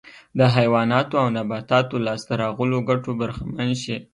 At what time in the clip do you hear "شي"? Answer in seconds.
3.83-3.97